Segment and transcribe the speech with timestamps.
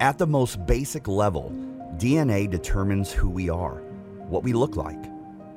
[0.00, 1.50] At the most basic level,
[1.96, 3.78] DNA determines who we are,
[4.28, 5.02] what we look like,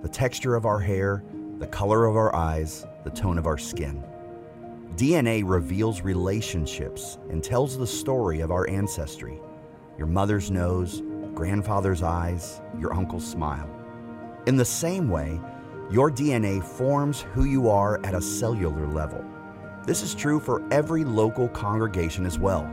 [0.02, 1.24] the texture of our hair,
[1.60, 4.04] the color of our eyes, the tone of our skin.
[4.96, 9.40] DNA reveals relationships and tells the story of our ancestry
[10.00, 11.04] your mother's nose,
[11.36, 13.70] grandfather's eyes, your uncle's smile.
[14.48, 15.40] In the same way,
[15.92, 19.24] your DNA forms who you are at a cellular level.
[19.86, 22.68] This is true for every local congregation as well.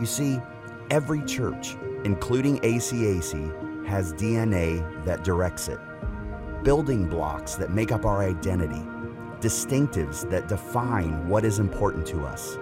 [0.00, 0.40] You see,
[0.90, 5.78] every church, including ACAC, has DNA that directs it,
[6.62, 8.82] building blocks that make up our identity,
[9.40, 12.56] distinctives that define what is important to us,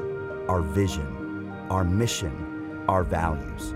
[0.48, 3.72] our vision, our mission, our values.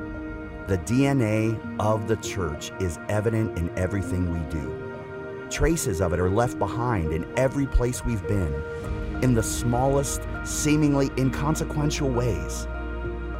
[0.68, 4.78] The DNA of the church is evident in everything we do.
[5.50, 8.54] Traces of it are left behind in every place we've been,
[9.22, 12.66] in the smallest, seemingly inconsequential ways.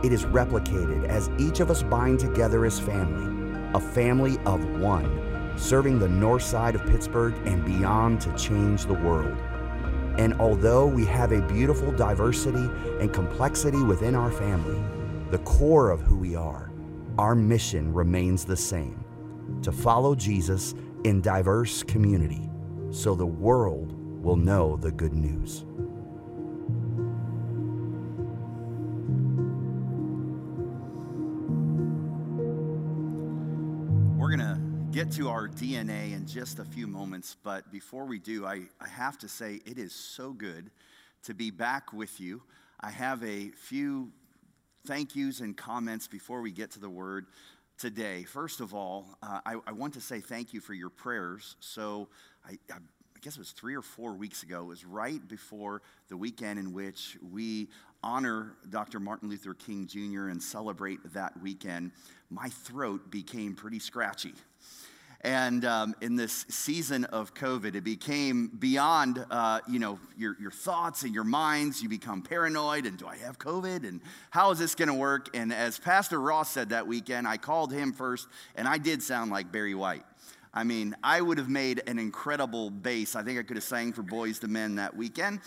[0.02, 5.54] It is replicated as each of us bind together as family, a family of one,
[5.56, 9.36] serving the north side of Pittsburgh and beyond to change the world.
[10.18, 12.68] And although we have a beautiful diversity
[13.00, 14.82] and complexity within our family,
[15.30, 16.72] the core of who we are,
[17.16, 19.04] our mission remains the same
[19.62, 22.50] to follow Jesus in diverse community
[22.90, 25.64] so the world will know the good news.
[35.12, 39.18] To our DNA in just a few moments, but before we do, I, I have
[39.18, 40.70] to say it is so good
[41.24, 42.42] to be back with you.
[42.80, 44.10] I have a few
[44.86, 47.26] thank yous and comments before we get to the word
[47.76, 48.22] today.
[48.22, 51.56] First of all, uh, I, I, want to say thank you for your prayers.
[51.60, 52.08] So,
[52.48, 55.82] I, I, I guess it was three or four weeks ago, it was right before
[56.08, 57.68] the weekend in which we
[58.02, 58.98] honor Dr.
[58.98, 60.28] Martin Luther King Jr.
[60.28, 61.92] and celebrate that weekend.
[62.30, 64.32] My throat became pretty scratchy.
[65.24, 70.50] And um, in this season of COVID, it became beyond, uh, you know, your, your
[70.50, 71.80] thoughts and your minds.
[71.80, 73.86] You become paranoid and do I have COVID?
[73.88, 74.00] And
[74.30, 75.28] how is this going to work?
[75.34, 79.30] And as Pastor Ross said that weekend, I called him first and I did sound
[79.30, 80.02] like Barry White.
[80.52, 83.14] I mean, I would have made an incredible bass.
[83.14, 85.40] I think I could have sang for Boyz II Men that weekend.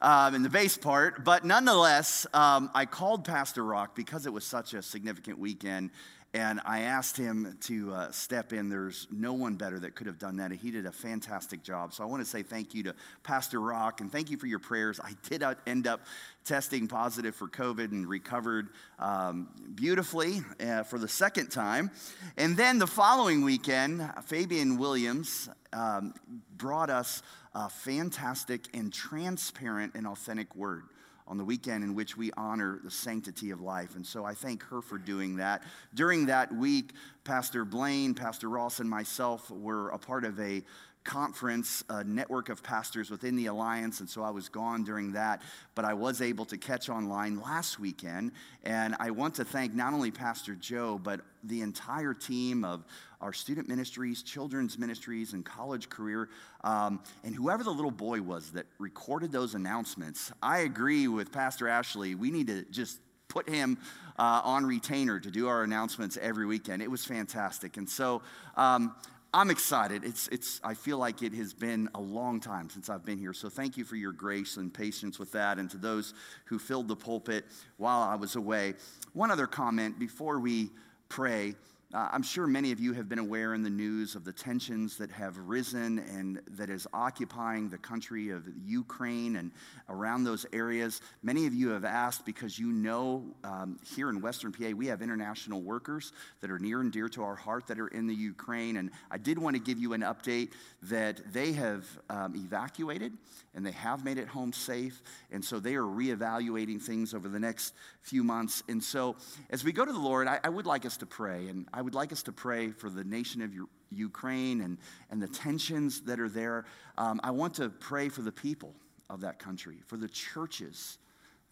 [0.00, 1.24] Um, in the bass part.
[1.24, 5.90] But nonetheless, um, I called Pastor Rock because it was such a significant weekend
[6.34, 8.70] and I asked him to uh, step in.
[8.70, 10.50] There's no one better that could have done that.
[10.50, 11.92] And He did a fantastic job.
[11.92, 14.58] So I want to say thank you to Pastor Rock and thank you for your
[14.58, 14.98] prayers.
[14.98, 16.00] I did end up
[16.44, 21.90] testing positive for COVID and recovered um, beautifully uh, for the second time.
[22.38, 26.14] And then the following weekend, Fabian Williams um,
[26.56, 27.22] brought us
[27.54, 30.84] a fantastic and transparent and authentic word
[31.26, 33.96] on the weekend in which we honor the sanctity of life.
[33.96, 35.62] And so I thank her for doing that.
[35.94, 36.92] During that week,
[37.24, 40.62] Pastor Blaine, Pastor Ross, and myself were a part of a
[41.04, 45.42] conference, a network of pastors within the alliance, and so I was gone during that,
[45.74, 48.32] but I was able to catch online last weekend.
[48.62, 52.84] And I want to thank not only Pastor Joe, but the entire team of
[53.20, 56.28] our student ministries, children's ministries, and college career.
[56.62, 61.68] Um, and whoever the little boy was that recorded those announcements, I agree with Pastor
[61.68, 62.14] Ashley.
[62.14, 63.78] We need to just put him
[64.18, 66.82] uh, on retainer to do our announcements every weekend.
[66.82, 67.78] It was fantastic.
[67.78, 68.22] And so
[68.56, 68.94] um,
[69.34, 70.04] I'm excited.
[70.04, 73.32] It's, it's, I feel like it has been a long time since I've been here.
[73.32, 75.58] So thank you for your grace and patience with that.
[75.58, 76.12] And to those
[76.44, 77.46] who filled the pulpit
[77.78, 78.74] while I was away.
[79.14, 80.70] One other comment before we
[81.08, 81.54] pray.
[81.94, 84.96] Uh, I'm sure many of you have been aware in the news of the tensions
[84.96, 89.50] that have risen and that is occupying the country of Ukraine and
[89.90, 91.02] around those areas.
[91.22, 95.02] Many of you have asked because you know um, here in Western PA we have
[95.02, 98.78] international workers that are near and dear to our heart that are in the Ukraine.
[98.78, 100.52] And I did want to give you an update
[100.84, 103.12] that they have um, evacuated
[103.54, 105.02] and they have made it home safe.
[105.30, 108.62] And so they are reevaluating things over the next few months.
[108.66, 109.16] And so
[109.50, 111.48] as we go to the Lord, I, I would like us to pray.
[111.48, 113.52] And I would like us to pray for the nation of
[113.90, 114.78] Ukraine and,
[115.10, 116.64] and the tensions that are there.
[116.96, 118.74] Um, I want to pray for the people
[119.10, 120.98] of that country, for the churches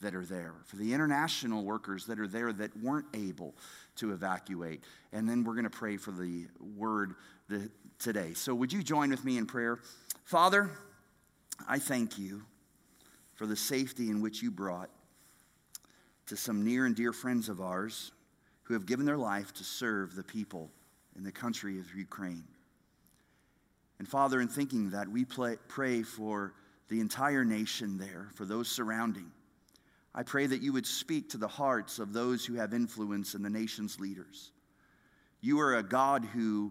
[0.01, 3.55] that are there, for the international workers that are there that weren't able
[3.97, 4.83] to evacuate.
[5.13, 6.47] And then we're going to pray for the
[6.77, 7.15] word
[7.49, 8.33] the, today.
[8.33, 9.79] So, would you join with me in prayer?
[10.25, 10.71] Father,
[11.69, 12.43] I thank you
[13.35, 14.89] for the safety in which you brought
[16.27, 18.13] to some near and dear friends of ours
[18.71, 20.71] who have given their life to serve the people
[21.17, 22.45] in the country of Ukraine.
[23.99, 26.55] And Father, in thinking that, we pray for
[26.89, 29.33] the entire nation there, for those surrounding.
[30.15, 33.43] I pray that you would speak to the hearts of those who have influence in
[33.43, 34.53] the nation's leaders.
[35.41, 36.71] You are a God who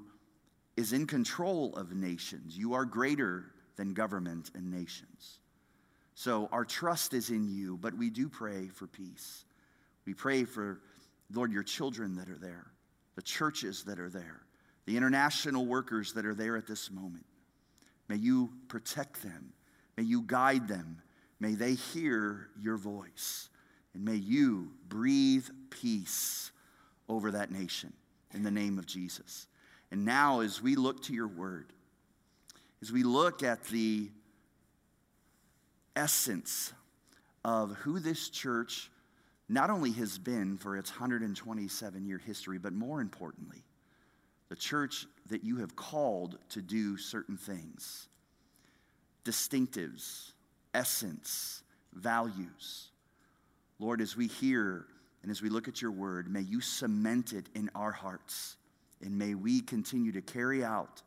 [0.78, 2.58] is in control of nations.
[2.58, 3.44] You are greater
[3.76, 5.40] than government and nations.
[6.14, 9.44] So our trust is in you, but we do pray for peace.
[10.06, 10.80] We pray for,
[11.34, 12.68] Lord, your children that are there,
[13.16, 14.42] the churches that are there,
[14.86, 17.26] the international workers that are there at this moment.
[18.08, 19.54] May you protect them.
[19.98, 21.02] May you guide them.
[21.40, 23.50] May they hear your voice.
[23.94, 26.52] And may you breathe peace
[27.08, 27.94] over that nation
[28.34, 29.48] in the name of Jesus.
[29.92, 31.74] And now, as we look to your word,
[32.82, 34.10] as we look at the
[35.96, 36.74] essence
[37.44, 38.90] of who this church
[39.50, 43.64] not only has been for its 127 year history, but more importantly,
[44.50, 48.08] the church that you have called to do certain things
[49.26, 50.32] distinctives,
[50.74, 51.64] essence,
[51.94, 52.90] values.
[53.78, 54.86] Lord, as we hear
[55.22, 58.56] and as we look at your word, may you cement it in our hearts.
[59.02, 61.02] And may we continue to carry out,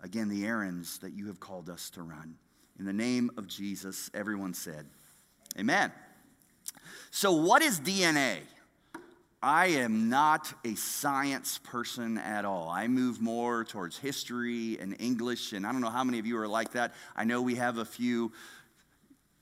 [0.00, 2.36] again, the errands that you have called us to run.
[2.78, 4.86] In the name of Jesus, everyone said,
[5.58, 5.92] Amen.
[7.10, 8.38] So, what is DNA?
[9.42, 12.68] I am not a science person at all.
[12.68, 16.38] I move more towards history and English, and I don't know how many of you
[16.38, 16.94] are like that.
[17.14, 18.32] I know we have a few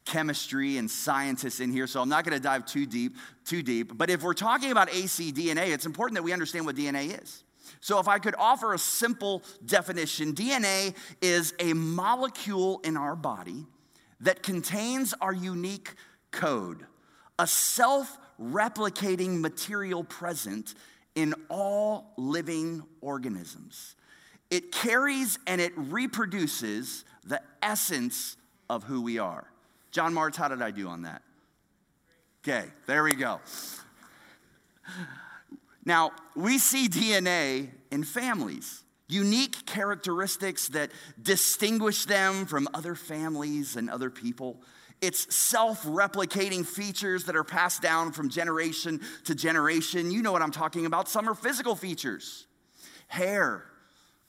[0.05, 3.97] chemistry and scientists in here, so I'm not going to dive too deep, too deep.
[3.97, 7.45] But if we're talking about AC DNA, it's important that we understand what DNA is.
[7.81, 13.65] So, if I could offer a simple definition, DNA is a molecule in our body
[14.21, 15.95] that contains our unique
[16.31, 16.87] code,
[17.39, 20.75] a self replicating material present
[21.15, 23.95] in all living organisms.
[24.51, 28.37] It carries and it reproduces the essence
[28.69, 29.47] of who we are.
[29.91, 31.23] John Martz, how did I do on that?
[32.43, 33.41] Okay, there we go.
[35.85, 40.91] Now, we see DNA in families, unique characteristics that
[41.21, 44.63] distinguish them from other families and other people.
[45.01, 50.11] It's self replicating features that are passed down from generation to generation.
[50.11, 51.09] You know what I'm talking about.
[51.09, 52.47] Some are physical features
[53.09, 53.65] hair,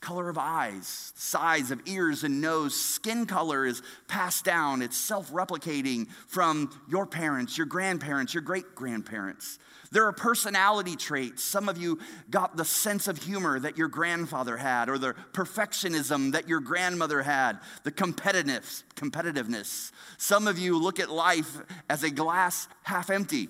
[0.02, 4.82] color of eyes, size of ears and nose, skin color is passed down.
[4.82, 9.58] It's self replicating from your parents, your grandparents, your great grandparents.
[9.92, 11.44] There are personality traits.
[11.44, 12.00] Some of you
[12.30, 17.22] got the sense of humor that your grandfather had, or the perfectionism that your grandmother
[17.22, 19.92] had, the competitiveness.
[20.18, 21.58] Some of you look at life
[21.90, 23.50] as a glass half empty.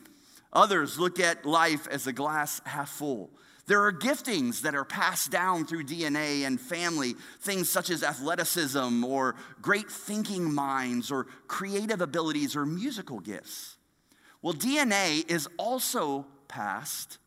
[0.54, 3.30] Others look at life as a glass half full.
[3.68, 9.04] There are giftings that are passed down through DNA and family, things such as athleticism
[9.04, 13.75] or great thinking minds or creative abilities or musical gifts.
[14.46, 17.18] Well, DNA is also passed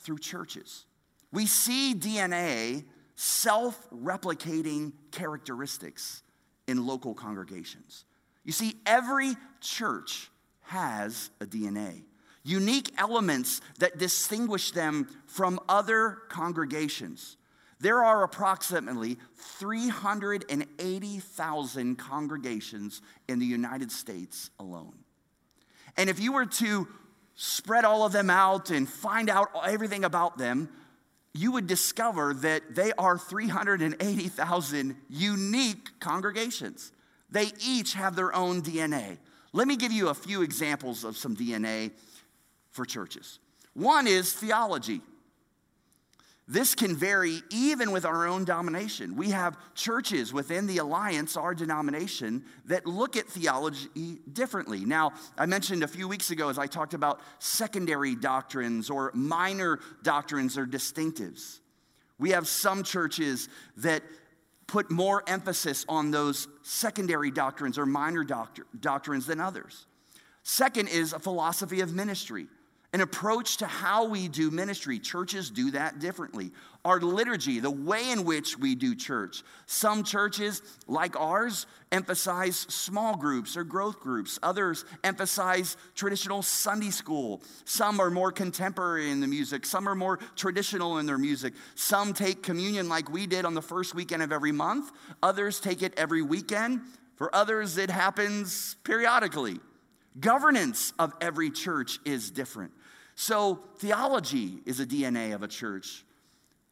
[0.00, 0.86] through churches.
[1.30, 2.86] We see DNA
[3.16, 6.22] self replicating characteristics
[6.66, 8.06] in local congregations.
[8.44, 10.30] You see, every church
[10.62, 12.04] has a DNA,
[12.44, 17.36] unique elements that distinguish them from other congregations.
[17.78, 25.01] There are approximately 380,000 congregations in the United States alone.
[25.96, 26.88] And if you were to
[27.34, 30.68] spread all of them out and find out everything about them,
[31.34, 36.92] you would discover that they are 380,000 unique congregations.
[37.30, 39.18] They each have their own DNA.
[39.52, 41.92] Let me give you a few examples of some DNA
[42.70, 43.38] for churches.
[43.74, 45.00] One is theology.
[46.52, 49.16] This can vary even with our own domination.
[49.16, 54.84] We have churches within the alliance, our denomination, that look at theology differently.
[54.84, 59.80] Now, I mentioned a few weeks ago as I talked about secondary doctrines or minor
[60.02, 61.60] doctrines or distinctives.
[62.18, 64.02] We have some churches that
[64.66, 69.86] put more emphasis on those secondary doctrines or minor doctor, doctrines than others.
[70.42, 72.46] Second is a philosophy of ministry
[72.92, 74.98] an approach to how we do ministry.
[74.98, 76.50] Churches do that differently.
[76.84, 79.42] Our liturgy, the way in which we do church.
[79.66, 84.38] Some churches, like ours, emphasize small groups or growth groups.
[84.42, 87.42] Others emphasize traditional Sunday school.
[87.64, 89.64] Some are more contemporary in the music.
[89.64, 91.54] Some are more traditional in their music.
[91.74, 94.92] Some take communion like we did on the first weekend of every month.
[95.22, 96.82] Others take it every weekend.
[97.16, 99.60] For others, it happens periodically.
[100.20, 102.72] Governance of every church is different.
[103.14, 106.04] So, theology is a DNA of a church.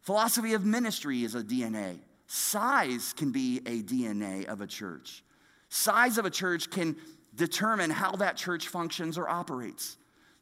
[0.01, 1.99] Philosophy of ministry is a DNA.
[2.27, 5.23] Size can be a DNA of a church.
[5.69, 6.97] Size of a church can
[7.35, 9.97] determine how that church functions or operates.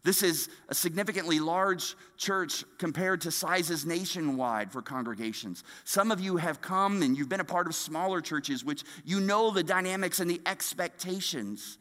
[0.04, 5.64] This is a significantly large church compared to sizes nationwide for congregations.
[5.84, 9.20] Some of you have come and you've been a part of smaller churches, which you
[9.20, 11.78] know the dynamics and the expectations.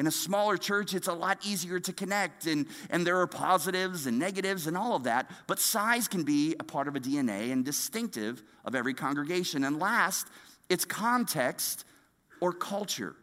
[0.00, 4.06] In a smaller church, it's a lot easier to connect, and, and there are positives
[4.06, 5.30] and negatives and all of that.
[5.46, 9.62] But size can be a part of a DNA and distinctive of every congregation.
[9.62, 10.26] And last,
[10.70, 11.84] it's context
[12.40, 13.14] or culture.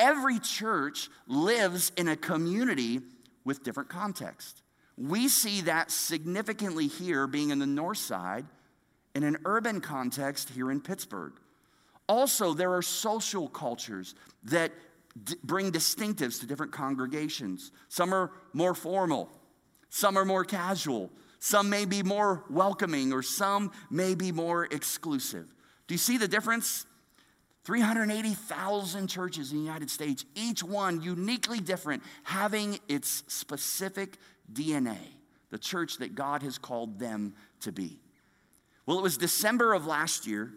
[0.00, 3.02] Every church lives in a community
[3.44, 4.62] with different context.
[4.98, 8.46] We see that significantly here, being in the north side,
[9.14, 11.34] in an urban context here in Pittsburgh.
[12.08, 14.72] Also, there are social cultures that
[15.24, 17.72] d- bring distinctives to different congregations.
[17.88, 19.30] Some are more formal,
[19.88, 25.52] some are more casual, some may be more welcoming, or some may be more exclusive.
[25.86, 26.86] Do you see the difference?
[27.64, 34.16] 380,000 churches in the United States, each one uniquely different, having its specific
[34.52, 34.98] DNA,
[35.50, 38.00] the church that God has called them to be.
[38.86, 40.52] Well, it was December of last year,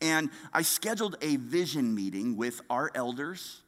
[0.00, 3.62] and I scheduled a vision meeting with our elders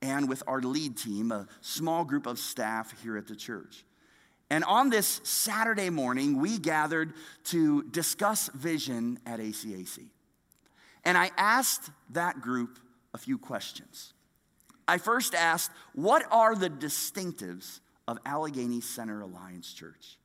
[0.00, 3.84] and with our lead team, a small group of staff here at the church.
[4.50, 7.12] And on this Saturday morning, we gathered
[7.44, 10.06] to discuss vision at ACAC.
[11.04, 12.78] And I asked that group
[13.12, 14.14] a few questions.
[14.86, 20.18] I first asked, What are the distinctives of Allegheny Center Alliance Church?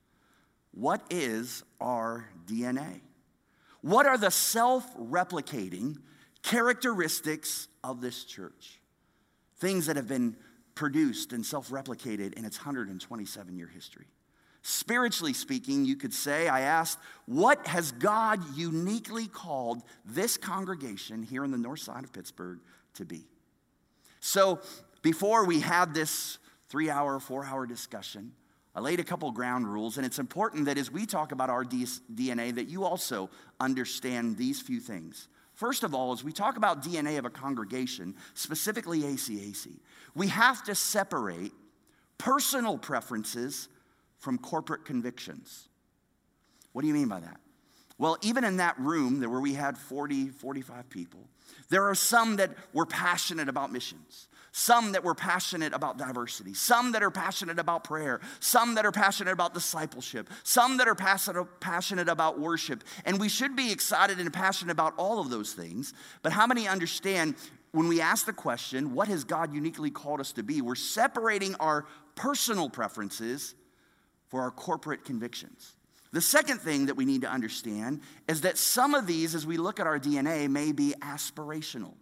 [0.72, 3.01] What is our DNA?
[3.82, 5.98] What are the self replicating
[6.44, 8.80] characteristics of this church?
[9.63, 10.36] Things that have been
[10.75, 14.08] produced and self replicated in its 127 year history.
[14.62, 21.46] Spiritually speaking, you could say, I asked, what has God uniquely called this congregation here
[21.46, 22.60] on the north side of Pittsburgh
[22.96, 23.24] to be?
[24.20, 24.60] So,
[25.01, 28.34] before we had this three hour, four hour discussion,
[28.75, 31.63] I laid a couple ground rules, and it's important that as we talk about our
[31.63, 33.29] DNA, that you also
[33.62, 35.29] understand these few things.
[35.63, 39.79] First of all, as we talk about DNA of a congregation, specifically ACAC,
[40.13, 41.53] we have to separate
[42.17, 43.70] personal preferences
[44.17, 45.70] from corporate convictions.
[46.74, 47.39] What do you mean by that?
[47.98, 51.22] Well, even in that room where we had 40, 45 people,
[51.70, 56.91] there are some that were passionate about missions, some that were passionate about diversity, some
[56.91, 62.07] that are passionate about prayer, some that are passionate about discipleship, some that are passionate
[62.07, 62.83] about worship.
[63.03, 65.93] And we should be excited and passionate about all of those things.
[66.22, 67.33] But how many understand
[67.72, 70.62] when we ask the question, what has God uniquely called us to be?
[70.62, 73.55] We're separating our personal preferences
[74.27, 75.74] for our corporate convictions.
[76.12, 79.57] The second thing that we need to understand is that some of these, as we
[79.57, 81.95] look at our DNA, may be aspirational,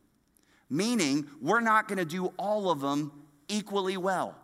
[0.72, 3.12] meaning we're not going to do all of them
[3.48, 4.36] equally well.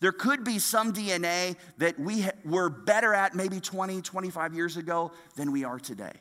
[0.00, 5.12] There could be some DNA that we were better at maybe 20, 25 years ago
[5.36, 6.12] than we are today,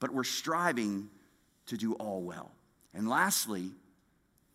[0.00, 1.08] but we're striving
[1.66, 2.50] to do all well.
[2.94, 3.70] And lastly,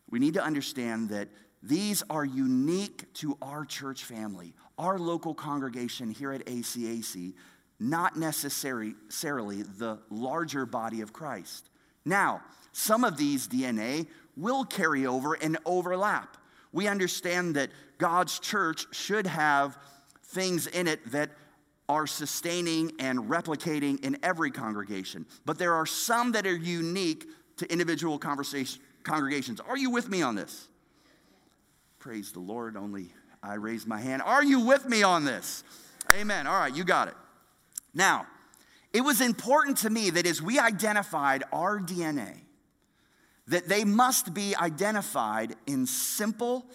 [0.09, 1.29] we need to understand that
[1.63, 7.33] these are unique to our church family our local congregation here at ACAC,
[7.79, 8.93] not necessarily
[9.63, 11.69] the larger body of Christ.
[12.05, 12.41] Now,
[12.77, 14.05] some of these DNA
[14.35, 16.37] will carry over and overlap.
[16.71, 19.79] We understand that God's church should have
[20.25, 21.31] things in it that
[21.89, 27.25] are sustaining and replicating in every congregation, but there are some that are unique
[27.57, 29.59] to individual congregations.
[29.67, 30.67] Are you with me on this?
[31.97, 33.09] Praise the Lord, only
[33.41, 34.21] I raised my hand.
[34.21, 35.63] Are you with me on this?
[36.13, 36.45] Amen.
[36.45, 37.15] All right, you got it.
[37.95, 38.27] Now,
[38.93, 42.41] it was important to me that as we identified our DNA,
[43.47, 46.65] that they must be identified in simple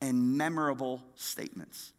[0.00, 1.92] and memorable statements.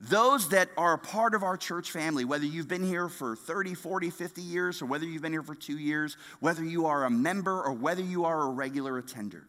[0.00, 3.74] Those that are a part of our church family, whether you've been here for 30,
[3.74, 7.10] 40, 50 years, or whether you've been here for two years, whether you are a
[7.10, 9.48] member or whether you are a regular attender,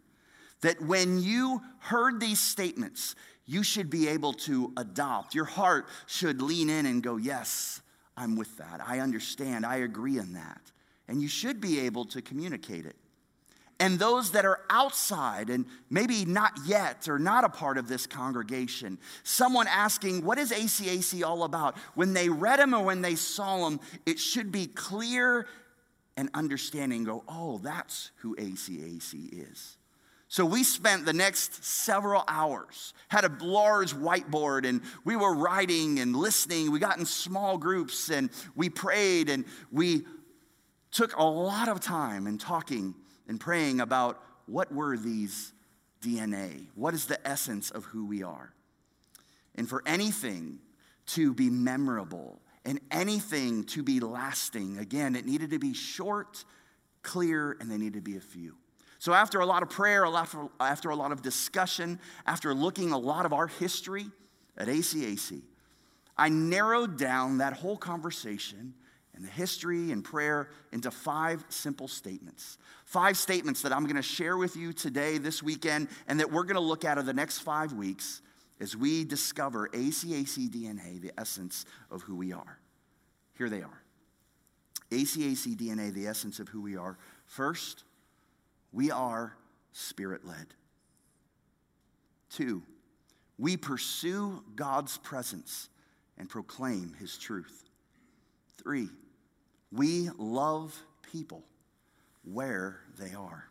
[0.61, 3.13] that when you heard these statements,
[3.45, 5.35] you should be able to adopt.
[5.35, 7.81] Your heart should lean in and go, Yes,
[8.15, 8.81] I'm with that.
[8.85, 9.65] I understand.
[9.65, 10.61] I agree in that.
[11.07, 12.95] And you should be able to communicate it.
[13.79, 18.07] And those that are outside and maybe not yet or not a part of this
[18.07, 21.77] congregation, someone asking, What is ACAC all about?
[21.93, 25.47] When they read them or when they saw them, it should be clear
[26.15, 29.77] and understanding go, Oh, that's who ACAC is.
[30.29, 35.99] So we spent the next several hours, had a large whiteboard, and we were writing
[35.99, 36.71] and listening.
[36.71, 40.05] We got in small groups and we prayed and we
[40.91, 42.93] took a lot of time in talking
[43.27, 45.53] and praying about what were these
[46.01, 46.67] DNA?
[46.75, 48.53] What is the essence of who we are?
[49.55, 50.59] And for anything
[51.07, 56.43] to be memorable and anything to be lasting, again, it needed to be short,
[57.01, 58.55] clear, and they needed to be a few.
[58.99, 62.91] So, after a lot of prayer, a lot after a lot of discussion, after looking
[62.91, 64.07] a lot of our history
[64.57, 65.43] at ACAC,
[66.17, 68.73] I narrowed down that whole conversation
[69.17, 72.57] and the history and prayer into five simple statements.
[72.85, 76.43] Five statements that I'm going to share with you today, this weekend, and that we're
[76.43, 78.21] going to look at over the next five weeks
[78.61, 82.59] as we discover ACAC DNA, the essence of who we are.
[83.37, 83.81] Here they are
[84.91, 86.97] ACAC DNA, the essence of who we are.
[87.25, 87.83] First,
[88.71, 89.35] we are
[89.73, 90.47] spirit led.
[92.29, 92.61] Two,
[93.37, 95.69] we pursue God's presence
[96.17, 97.63] and proclaim his truth.
[98.61, 98.89] Three,
[99.71, 100.77] we love
[101.11, 101.43] people
[102.23, 103.49] where they are.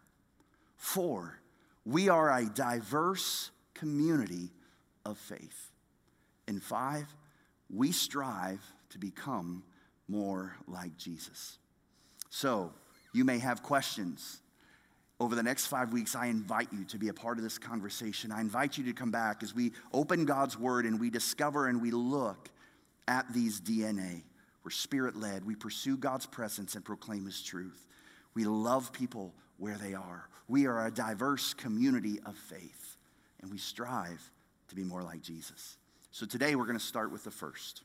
[0.76, 1.40] Four,
[1.84, 4.50] we are a diverse community
[5.04, 5.70] of faith.
[6.48, 7.06] And five,
[7.74, 9.62] we strive to become
[10.08, 11.58] more like Jesus.
[12.30, 12.72] So,
[13.12, 14.40] you may have questions.
[15.18, 18.30] Over the next five weeks, I invite you to be a part of this conversation.
[18.30, 21.80] I invite you to come back as we open God's Word and we discover and
[21.80, 22.50] we look
[23.08, 24.22] at these DNA.
[24.66, 25.46] We're spirit led.
[25.46, 27.86] We pursue God's presence and proclaim His truth.
[28.34, 30.28] We love people where they are.
[30.48, 32.96] We are a diverse community of faith,
[33.40, 34.28] and we strive
[34.66, 35.76] to be more like Jesus.
[36.10, 37.82] So today we're going to start with the first,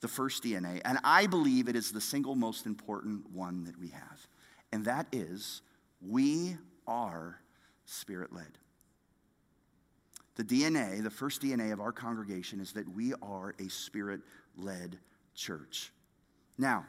[0.00, 0.80] the first DNA.
[0.84, 4.28] And I believe it is the single most important one that we have,
[4.70, 5.60] and that is
[6.00, 6.56] we
[6.86, 7.40] are
[7.84, 8.58] spirit led.
[10.36, 14.20] The DNA, the first DNA of our congregation, is that we are a spirit
[14.56, 14.96] led
[15.40, 15.90] church.
[16.58, 16.84] Now,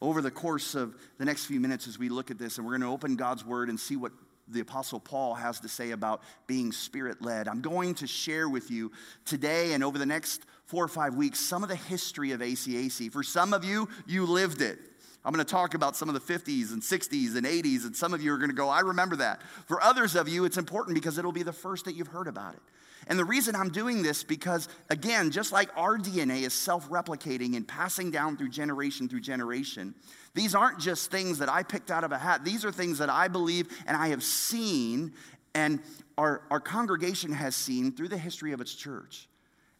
[0.00, 2.72] over the course of the next few minutes, as we look at this, and we're
[2.72, 4.12] going to open God's word and see what
[4.48, 7.46] the Apostle Paul has to say about being spirit led.
[7.46, 8.90] I'm going to share with you
[9.24, 13.12] today and over the next four or five weeks some of the history of ACAC.
[13.12, 14.78] For some of you, you lived it.
[15.24, 18.12] I'm going to talk about some of the 50s and 60s and 80s, and some
[18.12, 19.40] of you are going to go, I remember that.
[19.66, 22.54] For others of you, it's important because it'll be the first that you've heard about
[22.54, 22.62] it.
[23.08, 27.56] And the reason I'm doing this because, again, just like our DNA is self replicating
[27.56, 29.94] and passing down through generation through generation,
[30.34, 32.44] these aren't just things that I picked out of a hat.
[32.44, 35.12] These are things that I believe and I have seen,
[35.54, 35.80] and
[36.16, 39.28] our, our congregation has seen through the history of its church,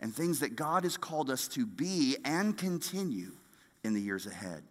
[0.01, 3.33] and things that God has called us to be and continue
[3.85, 4.63] in the years ahead.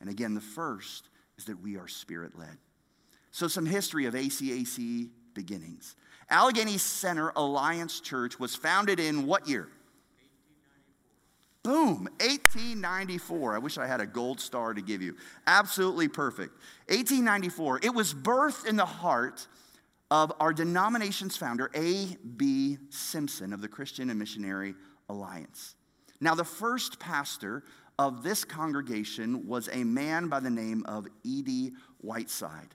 [0.00, 2.56] And again, the first is that we are spirit led.
[3.30, 5.94] So, some history of ACAC beginnings.
[6.30, 9.68] Allegheny Center Alliance Church was founded in what year?
[11.62, 11.62] 1894.
[11.62, 13.54] Boom, 1894.
[13.54, 15.16] I wish I had a gold star to give you.
[15.46, 16.52] Absolutely perfect.
[16.88, 17.80] 1894.
[17.82, 19.46] It was birthed in the heart
[20.10, 22.78] of our denomination's founder, A.B.
[22.88, 24.74] Simpson of the Christian and Missionary
[25.08, 25.76] Alliance.
[26.20, 27.64] Now, the first pastor
[27.98, 31.72] of this congregation was a man by the name of E.D.
[32.00, 32.74] Whiteside.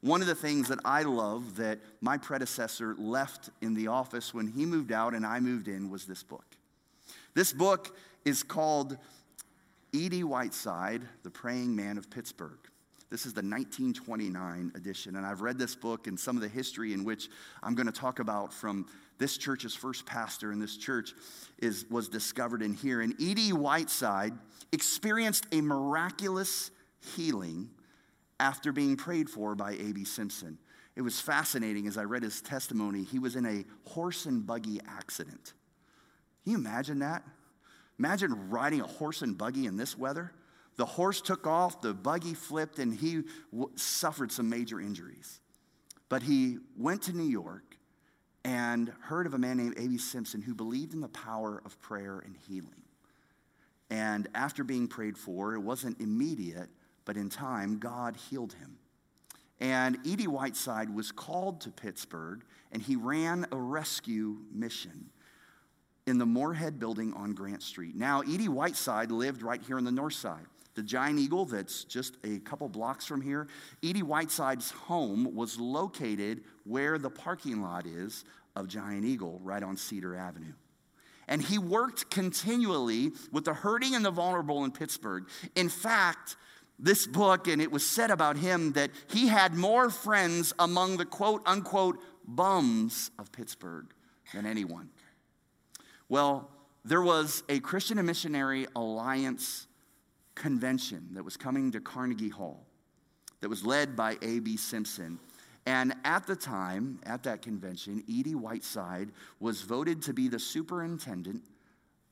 [0.00, 4.46] One of the things that I love that my predecessor left in the office when
[4.46, 6.44] he moved out and I moved in was this book.
[7.34, 8.98] This book is called
[9.92, 10.24] E.D.
[10.24, 12.58] Whiteside, The Praying Man of Pittsburgh.
[13.08, 16.92] This is the 1929 edition, and I've read this book and some of the history
[16.92, 17.28] in which
[17.62, 18.86] I'm going to talk about from
[19.18, 21.14] this church's first pastor, and this church
[21.58, 23.00] is, was discovered in here.
[23.00, 23.52] And E.D.
[23.52, 24.34] Whiteside
[24.72, 26.72] experienced a miraculous
[27.14, 27.70] healing
[28.38, 30.04] after being prayed for by A.B.
[30.04, 30.58] Simpson.
[30.94, 33.02] It was fascinating as I read his testimony.
[33.02, 35.52] He was in a horse and buggy accident.
[36.44, 37.22] Can you imagine that?
[37.98, 40.32] Imagine riding a horse and buggy in this weather.
[40.76, 45.40] The horse took off, the buggy flipped, and he w- suffered some major injuries.
[46.08, 47.76] But he went to New York
[48.44, 49.98] and heard of a man named A.B.
[49.98, 52.82] Simpson who believed in the power of prayer and healing.
[53.90, 56.68] And after being prayed for, it wasn't immediate,
[57.06, 58.76] but in time, God healed him.
[59.58, 60.26] And E.D.
[60.26, 65.08] Whiteside was called to Pittsburgh, and he ran a rescue mission
[66.06, 67.96] in the Moorhead building on Grant Street.
[67.96, 68.48] Now, E.D.
[68.48, 70.44] Whiteside lived right here on the north side.
[70.74, 73.48] The Giant Eagle, that's just a couple blocks from here,
[73.80, 74.02] E.D.
[74.02, 80.14] Whiteside's home was located where the parking lot is of Giant Eagle, right on Cedar
[80.14, 80.52] Avenue.
[81.28, 85.26] And he worked continually with the hurting and the vulnerable in Pittsburgh.
[85.54, 86.36] In fact,
[86.78, 91.06] this book, and it was said about him that he had more friends among the
[91.06, 93.86] quote unquote bums of Pittsburgh
[94.34, 94.90] than anyone.
[96.08, 96.50] Well,
[96.84, 99.66] there was a Christian and Missionary Alliance
[100.34, 102.66] convention that was coming to Carnegie Hall
[103.40, 104.56] that was led by A.B.
[104.56, 105.18] Simpson.
[105.66, 108.36] And at the time, at that convention, E.D.
[108.36, 109.10] Whiteside
[109.40, 111.42] was voted to be the superintendent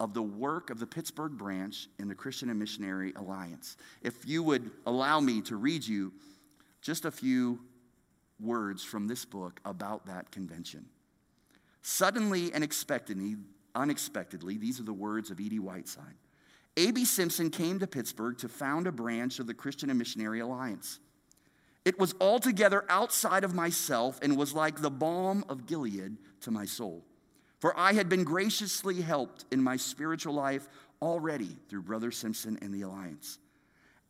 [0.01, 3.77] of the work of the Pittsburgh branch in the Christian and Missionary Alliance.
[4.03, 6.13] If you would allow me to read you
[6.83, 7.61] just a few
[8.41, 10.87] words from this book about that convention.
[11.83, 13.37] Suddenly and unexpectedly,
[13.75, 15.59] unexpectedly, these are the words of E.D.
[15.59, 16.15] Whiteside.
[16.77, 17.05] A.B.
[17.05, 20.99] Simpson came to Pittsburgh to found a branch of the Christian and Missionary Alliance.
[21.85, 26.65] It was altogether outside of myself and was like the balm of Gilead to my
[26.65, 27.05] soul.
[27.65, 30.69] For I had been graciously helped in my spiritual life
[31.01, 33.39] already through Brother Simpson and the Alliance.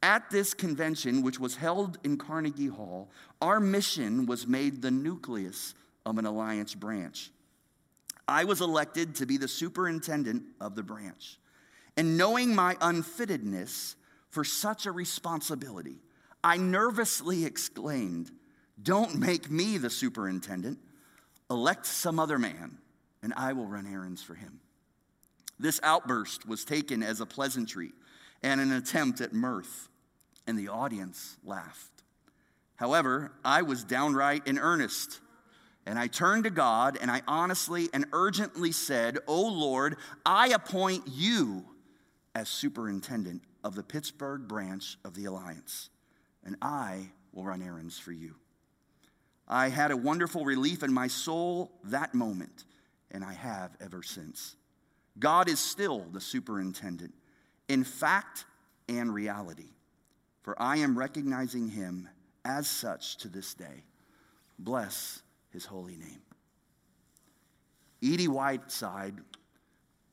[0.02, 5.76] At this convention, which was held in Carnegie Hall, our mission was made the nucleus
[6.04, 7.30] of an Alliance branch.
[8.26, 11.38] I was elected to be the superintendent of the branch.
[11.96, 13.94] And knowing my unfittedness
[14.30, 15.98] for such a responsibility,
[16.42, 18.32] I nervously exclaimed,
[18.82, 20.80] Don't make me the superintendent.
[21.48, 22.78] Elect some other man,
[23.24, 24.60] and I will run errands for him.
[25.58, 27.92] This outburst was taken as a pleasantry
[28.42, 29.88] and an attempt at mirth,
[30.46, 32.02] and the audience laughed.
[32.76, 35.20] However, I was downright in earnest.
[35.86, 41.04] And I turned to God and I honestly and urgently said, Oh Lord, I appoint
[41.06, 41.64] you
[42.34, 45.90] as superintendent of the Pittsburgh branch of the Alliance,
[46.42, 48.34] and I will run errands for you.
[49.46, 52.64] I had a wonderful relief in my soul that moment,
[53.14, 54.56] and I have ever since.
[55.18, 57.14] God is still the superintendent
[57.68, 58.44] in fact
[58.88, 59.70] and reality,
[60.42, 62.08] for I am recognizing him
[62.44, 63.84] as such to this day.
[64.58, 66.20] Bless his holy name.
[68.02, 68.28] E.D.
[68.28, 69.14] Whiteside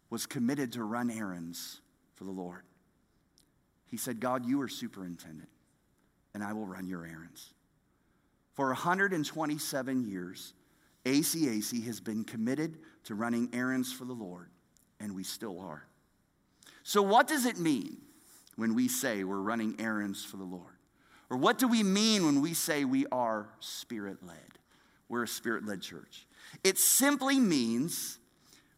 [0.09, 1.81] was committed to run errands
[2.13, 2.63] for the Lord.
[3.87, 5.49] He said, God, you are superintendent,
[6.33, 7.53] and I will run your errands.
[8.53, 10.53] For 127 years,
[11.05, 14.49] ACAC has been committed to running errands for the Lord,
[14.99, 15.85] and we still are.
[16.83, 17.97] So, what does it mean
[18.55, 20.77] when we say we're running errands for the Lord?
[21.29, 24.59] Or what do we mean when we say we are spirit led?
[25.07, 26.27] We're a spirit led church.
[26.63, 28.19] It simply means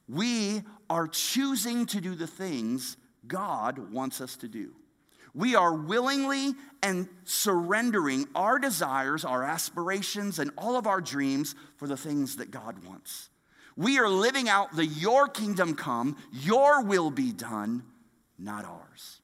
[0.07, 4.73] we are choosing to do the things God wants us to do.
[5.33, 11.88] We are willingly and surrendering our desires, our aspirations, and all of our dreams for
[11.88, 13.29] the things that God wants.
[13.75, 17.83] We are living out the Your kingdom come, Your will be done,
[18.38, 19.21] not ours.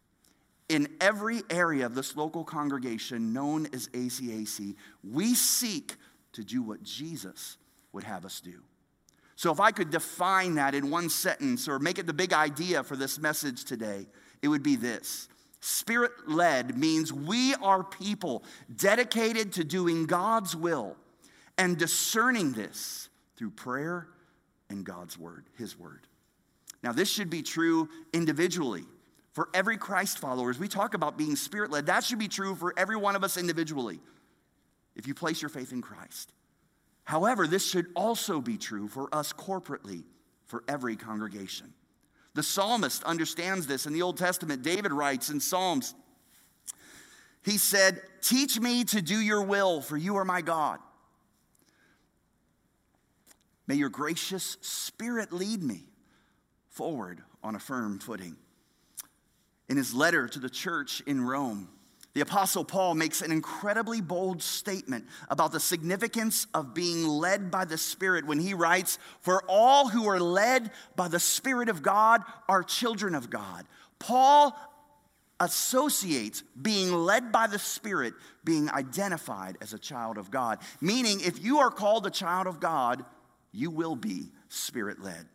[0.67, 5.95] In every area of this local congregation known as ACAC, we seek
[6.33, 7.57] to do what Jesus
[7.91, 8.61] would have us do.
[9.35, 12.83] So, if I could define that in one sentence or make it the big idea
[12.83, 14.05] for this message today,
[14.41, 15.27] it would be this
[15.61, 18.43] Spirit led means we are people
[18.75, 20.95] dedicated to doing God's will
[21.57, 24.07] and discerning this through prayer
[24.69, 26.07] and God's word, His word.
[26.83, 28.85] Now, this should be true individually
[29.33, 30.49] for every Christ follower.
[30.49, 33.23] As we talk about being spirit led, that should be true for every one of
[33.23, 33.99] us individually
[34.95, 36.33] if you place your faith in Christ.
[37.03, 40.03] However, this should also be true for us corporately,
[40.45, 41.73] for every congregation.
[42.35, 44.61] The psalmist understands this in the Old Testament.
[44.61, 45.95] David writes in Psalms,
[47.43, 50.79] he said, Teach me to do your will, for you are my God.
[53.69, 55.83] May your gracious spirit lead me
[56.69, 58.35] forward on a firm footing.
[59.69, 61.69] In his letter to the church in Rome,
[62.15, 67.63] the Apostle Paul makes an incredibly bold statement about the significance of being led by
[67.63, 72.23] the Spirit when he writes, For all who are led by the Spirit of God
[72.47, 73.67] are children of God.
[73.99, 74.57] Paul
[75.39, 81.39] associates being led by the Spirit being identified as a child of God, meaning if
[81.43, 83.05] you are called a child of God,
[83.51, 85.25] you will be Spirit led.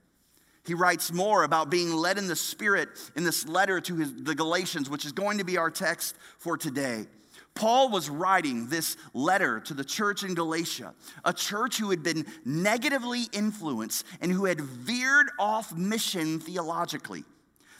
[0.66, 4.35] He writes more about being led in the Spirit in this letter to his, the
[4.35, 7.07] Galatians, which is going to be our text for today.
[7.55, 12.27] Paul was writing this letter to the church in Galatia, a church who had been
[12.44, 17.24] negatively influenced and who had veered off mission theologically.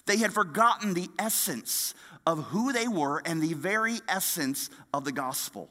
[0.07, 1.95] They had forgotten the essence
[2.27, 5.71] of who they were and the very essence of the gospel.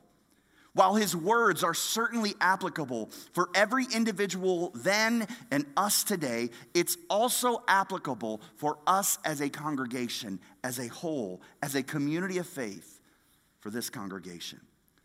[0.73, 7.63] While his words are certainly applicable for every individual then and us today, it's also
[7.67, 12.99] applicable for us as a congregation, as a whole, as a community of faith
[13.59, 14.59] for this congregation.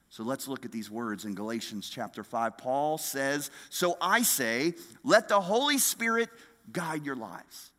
[0.09, 2.57] So let's look at these words in Galatians chapter 5.
[2.57, 4.73] Paul says, So I say,
[5.05, 6.31] let the Holy Spirit
[6.73, 7.73] guide your lives.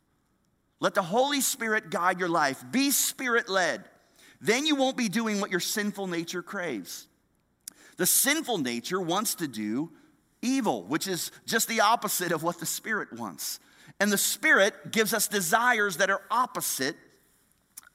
[0.78, 2.64] Let the Holy Spirit guide your life.
[2.70, 3.84] Be spirit led.
[4.40, 7.08] Then you won't be doing what your sinful nature craves.
[8.00, 9.90] The sinful nature wants to do
[10.40, 13.60] evil, which is just the opposite of what the Spirit wants.
[14.00, 16.96] And the Spirit gives us desires that are opposite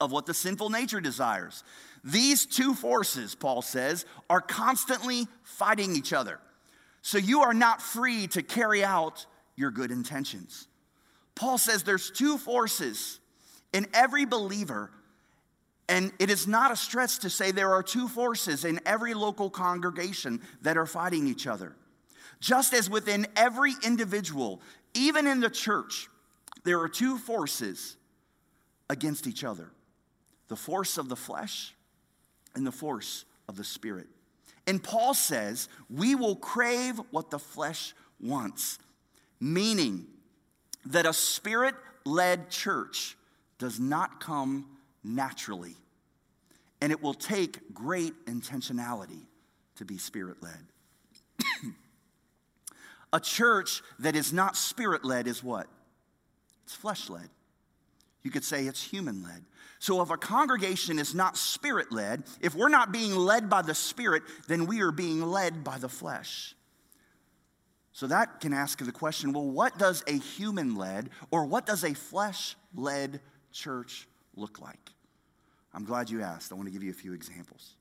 [0.00, 1.64] of what the sinful nature desires.
[2.04, 6.38] These two forces, Paul says, are constantly fighting each other.
[7.02, 10.68] So you are not free to carry out your good intentions.
[11.34, 13.18] Paul says there's two forces
[13.72, 14.92] in every believer,
[15.88, 19.50] and it is not a stretch to say there are two forces in every local
[19.50, 21.76] congregation that are fighting each other.
[22.40, 24.60] Just as within every individual,
[24.94, 26.08] even in the church,
[26.64, 27.96] there are two forces
[28.90, 29.70] against each other
[30.48, 31.74] the force of the flesh
[32.54, 34.06] and the force of the spirit.
[34.66, 38.78] And Paul says, we will crave what the flesh wants,
[39.40, 40.06] meaning
[40.84, 43.16] that a spirit led church
[43.58, 44.66] does not come
[45.06, 45.76] naturally,
[46.80, 49.22] and it will take great intentionality
[49.76, 51.72] to be spirit led.
[53.12, 55.68] A church that is not spirit led is what?
[56.64, 57.28] It's flesh led.
[58.22, 59.44] You could say it's human led.
[59.78, 63.74] So, if a congregation is not spirit led, if we're not being led by the
[63.74, 66.56] spirit, then we are being led by the flesh.
[67.92, 71.84] So, that can ask the question well, what does a human led or what does
[71.84, 73.20] a flesh led
[73.52, 74.90] church look like?
[75.76, 76.50] I'm glad you asked.
[76.50, 77.74] I want to give you a few examples.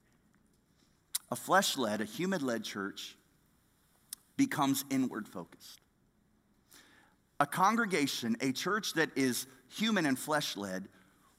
[1.32, 3.16] A flesh led, a human led church
[4.36, 5.80] becomes inward focused.
[7.40, 10.90] A congregation, a church that is human and flesh led,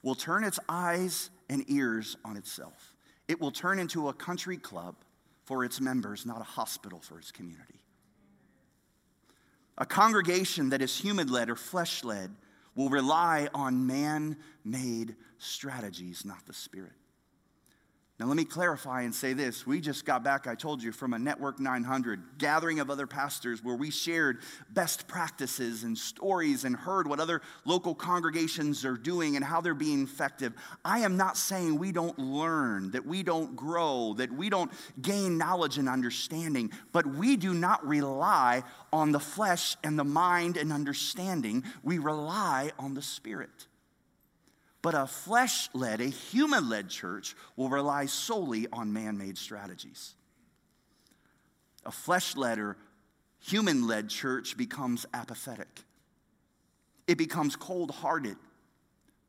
[0.01, 2.95] will turn its eyes and ears on itself.
[3.27, 4.95] It will turn into a country club
[5.45, 7.79] for its members, not a hospital for its community.
[9.77, 12.31] A congregation that is human led or flesh led
[12.75, 16.93] will rely on man made strategies, not the Spirit.
[18.19, 19.67] Now, let me clarify and say this.
[19.67, 23.63] We just got back, I told you, from a Network 900 gathering of other pastors
[23.63, 24.39] where we shared
[24.71, 29.75] best practices and stories and heard what other local congregations are doing and how they're
[29.75, 30.53] being effective.
[30.83, 35.37] I am not saying we don't learn, that we don't grow, that we don't gain
[35.37, 40.73] knowledge and understanding, but we do not rely on the flesh and the mind and
[40.73, 41.63] understanding.
[41.83, 43.66] We rely on the Spirit.
[44.81, 50.13] But a flesh led, a human led church will rely solely on man made strategies.
[51.85, 52.77] A flesh led or
[53.39, 55.83] human led church becomes apathetic,
[57.07, 58.37] it becomes cold hearted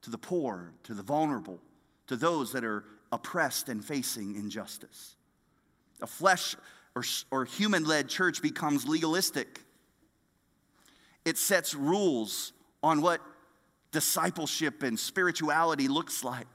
[0.02, 1.60] to the poor, to the vulnerable,
[2.08, 5.16] to those that are oppressed and facing injustice.
[6.00, 6.56] A flesh
[6.94, 9.60] or, or human led church becomes legalistic.
[11.24, 13.20] It sets rules on what
[13.92, 16.46] discipleship and spirituality looks like.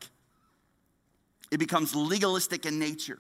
[1.51, 3.19] It becomes legalistic in nature.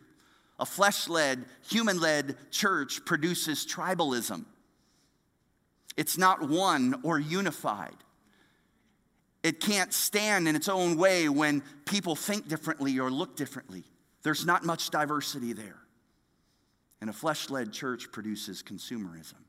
[0.59, 4.45] A flesh led, human led church produces tribalism.
[5.97, 7.95] It's not one or unified.
[9.43, 13.83] It can't stand in its own way when people think differently or look differently.
[14.23, 15.79] There's not much diversity there.
[17.01, 19.43] And a flesh led church produces consumerism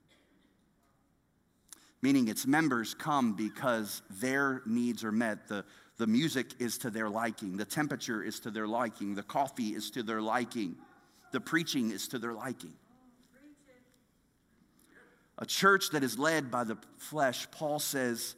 [2.04, 5.48] meaning its members come because their needs are met.
[5.48, 5.64] The,
[5.96, 9.90] the music is to their liking, the temperature is to their liking, the coffee is
[9.92, 10.76] to their liking,
[11.32, 12.74] the preaching is to their liking.
[15.38, 18.36] A church that is led by the flesh, Paul says,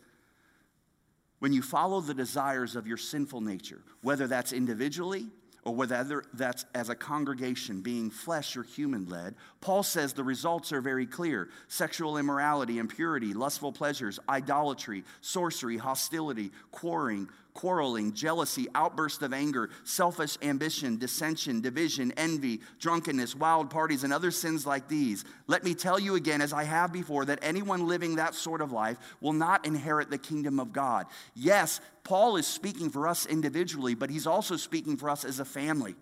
[1.41, 5.27] when you follow the desires of your sinful nature, whether that's individually
[5.67, 10.73] or whether that's as a congregation being flesh or human led, Paul says the results
[10.73, 11.49] are very clear.
[11.67, 20.37] Sexual immorality, impurity, lustful pleasures, idolatry, sorcery, hostility, quarreling, quarreling, jealousy, outburst of anger, selfish
[20.43, 25.25] ambition, dissension, division, envy, drunkenness, wild parties, and other sins like these.
[25.47, 28.73] Let me tell you again, as I have before, that anyone living that sort of
[28.73, 31.07] life will not inherit the kingdom of God.
[31.35, 35.45] Yes, Paul is speaking for us individually, but he's also speaking for us as a
[35.47, 35.97] family.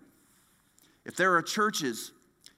[1.05, 2.11] If there are churches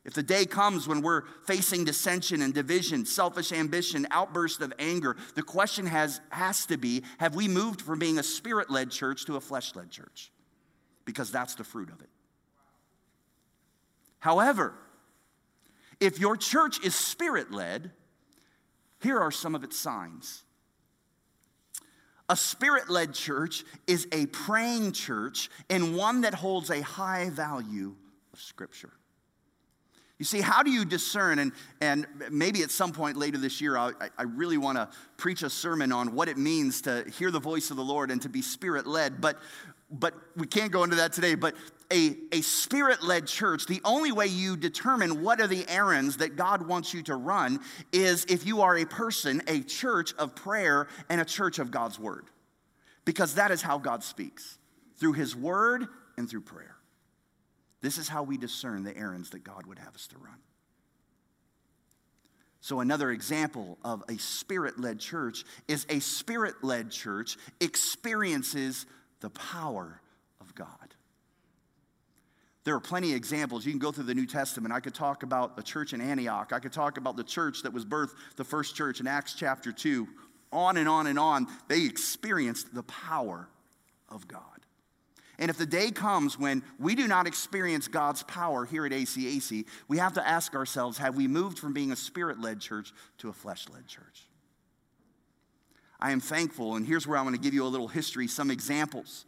[0.08, 5.18] if the day comes when we're facing dissension and division, selfish ambition, outburst of anger,
[5.36, 9.26] the question has, has to be have we moved from being a spirit led church
[9.26, 10.32] to a flesh led church?
[11.04, 12.10] Because that's the fruit of it.
[14.20, 14.74] However,
[16.00, 17.92] if your church is spirit led,
[19.02, 20.44] here are some of its signs.
[22.30, 27.94] A spirit led church is a praying church and one that holds a high value
[28.32, 28.94] of Scripture.
[30.20, 31.40] You see, how do you discern?
[31.40, 35.44] And, and maybe at some point later this year, I, I really want to preach
[35.44, 38.30] a sermon on what it means to hear the voice of the Lord and to
[38.30, 39.22] be spirit led.
[39.22, 39.38] But
[39.90, 41.36] but we can't go into that today.
[41.36, 41.56] But
[41.92, 46.36] a, a spirit led church, the only way you determine what are the errands that
[46.36, 47.60] God wants you to run
[47.94, 52.00] is if you are a person, a church of prayer, and a church of God's
[52.00, 52.26] word.
[53.06, 54.58] Because that is how God speaks
[54.98, 56.77] through his word and through prayer.
[57.88, 60.36] This is how we discern the errands that God would have us to run.
[62.60, 68.88] So, another example of a spirit led church is a spirit led church experiences
[69.22, 70.02] the power
[70.42, 70.68] of God.
[72.66, 73.66] There are plenty of examples.
[73.66, 74.74] You can go through the New Testament.
[74.74, 76.52] I could talk about the church in Antioch.
[76.52, 79.72] I could talk about the church that was birthed, the first church in Acts chapter
[79.72, 80.06] 2.
[80.52, 81.48] On and on and on.
[81.70, 83.48] They experienced the power
[84.10, 84.57] of God.
[85.40, 89.66] And if the day comes when we do not experience God's power here at ACAC,
[89.88, 93.30] we have to ask ourselves have we moved from being a spirit led church to
[93.30, 94.28] a flesh led church?
[96.00, 98.52] I am thankful, and here's where I'm going to give you a little history, some
[98.52, 99.26] examples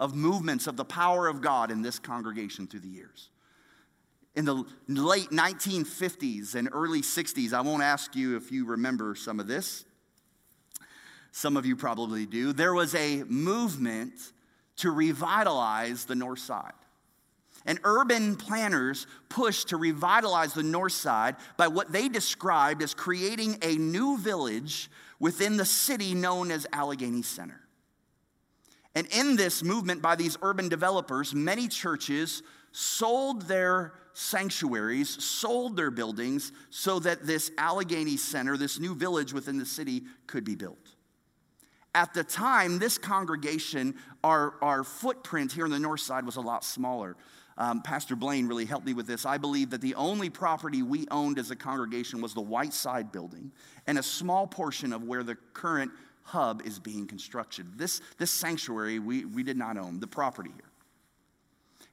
[0.00, 3.30] of movements of the power of God in this congregation through the years.
[4.34, 9.40] In the late 1950s and early 60s, I won't ask you if you remember some
[9.40, 9.84] of this.
[11.32, 12.52] Some of you probably do.
[12.52, 14.14] There was a movement
[14.78, 16.72] to revitalize the north side.
[17.66, 23.58] And urban planners pushed to revitalize the north side by what they described as creating
[23.62, 27.60] a new village within the city known as Allegheny Center.
[28.94, 35.90] And in this movement by these urban developers, many churches sold their sanctuaries, sold their
[35.90, 40.87] buildings so that this Allegheny Center, this new village within the city, could be built.
[41.98, 46.40] At the time, this congregation, our, our footprint here on the north side was a
[46.40, 47.16] lot smaller.
[47.56, 49.26] Um, Pastor Blaine really helped me with this.
[49.26, 53.50] I believe that the only property we owned as a congregation was the Whiteside building
[53.88, 55.90] and a small portion of where the current
[56.22, 57.76] hub is being constructed.
[57.76, 60.70] This, this sanctuary we, we did not own, the property here.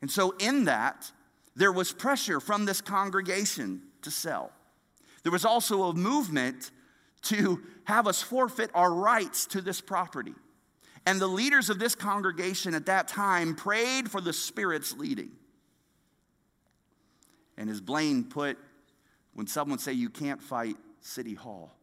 [0.01, 1.11] And so, in that,
[1.55, 4.51] there was pressure from this congregation to sell.
[5.23, 6.69] There was also a movement
[7.25, 10.33] to have us forfeit our rights to this property.
[11.05, 15.31] And the leaders of this congregation at that time prayed for the Spirit's leading.
[17.57, 18.57] And as Blaine put,
[19.33, 21.75] when someone say you can't fight City Hall,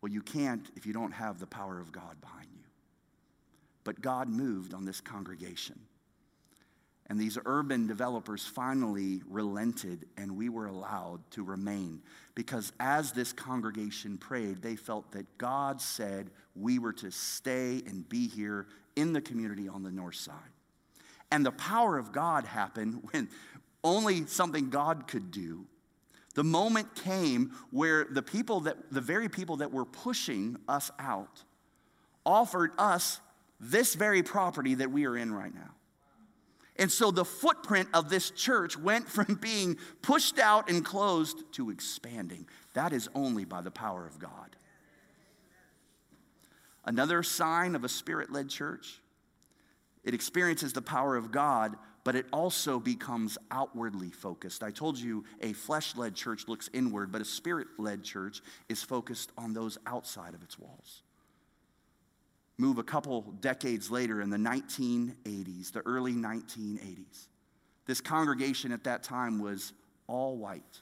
[0.00, 2.64] well, you can't if you don't have the power of God behind you.
[3.84, 5.78] But God moved on this congregation.
[7.08, 12.00] And these urban developers finally relented, and we were allowed to remain.
[12.34, 18.08] Because as this congregation prayed, they felt that God said we were to stay and
[18.08, 20.34] be here in the community on the north side.
[21.30, 23.28] And the power of God happened when
[23.82, 25.66] only something God could do.
[26.34, 31.42] The moment came where the people that, the very people that were pushing us out,
[32.24, 33.20] offered us
[33.60, 35.73] this very property that we are in right now.
[36.76, 41.70] And so the footprint of this church went from being pushed out and closed to
[41.70, 42.46] expanding.
[42.74, 44.56] That is only by the power of God.
[46.84, 49.00] Another sign of a spirit led church
[50.04, 54.62] it experiences the power of God, but it also becomes outwardly focused.
[54.62, 58.82] I told you a flesh led church looks inward, but a spirit led church is
[58.82, 61.03] focused on those outside of its walls
[62.58, 67.28] move a couple decades later in the 1980s, the early 1980s.
[67.86, 69.72] This congregation at that time was
[70.06, 70.80] all white.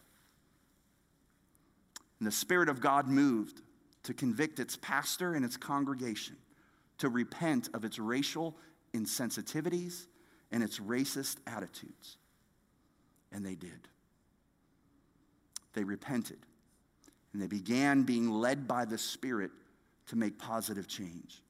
[2.19, 3.63] And the Spirit of God moved
[4.05, 6.37] to convict its pastor and its congregation
[6.99, 8.57] to repent of its racial
[8.95, 10.07] insensitivities
[10.53, 12.19] and its racist attitudes.
[13.33, 13.89] And they did.
[15.73, 16.39] They repented.
[17.33, 19.51] And they began being led by the Spirit
[20.09, 21.42] to make positive change.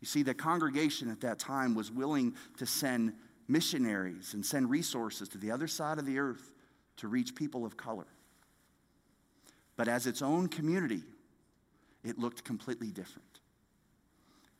[0.00, 3.14] You see, the congregation at that time was willing to send
[3.48, 6.52] missionaries and send resources to the other side of the earth
[6.98, 8.06] to reach people of color.
[9.76, 11.02] But as its own community,
[12.04, 13.40] it looked completely different.